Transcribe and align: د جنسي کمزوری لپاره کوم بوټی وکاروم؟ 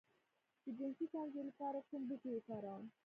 د 0.63 0.65
جنسي 0.77 1.05
کمزوری 1.13 1.47
لپاره 1.49 1.79
کوم 1.89 2.01
بوټی 2.07 2.29
وکاروم؟ 2.33 2.83